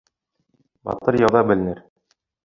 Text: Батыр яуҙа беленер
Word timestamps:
Батыр 0.89 1.17
яуҙа 1.23 1.43
беленер 1.51 1.83